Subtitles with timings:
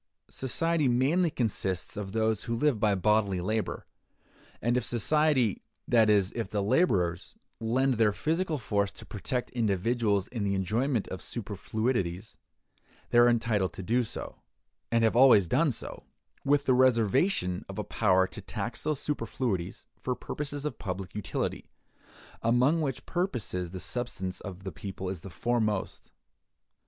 [0.31, 3.85] Society mainly consists of those who live by bodily labor;
[4.59, 10.27] and if society, that is, if the laborers, lend their physical force to protect individuals
[10.29, 12.35] in the enjoyment of superfluities,
[13.11, 14.41] they are entitled to do so,
[14.91, 16.03] and have always done so,
[16.43, 21.69] with the reservation of a power to tax those superfluities for purposes of public utility;
[22.41, 26.09] among which purposes the subsistence of the people is the foremost.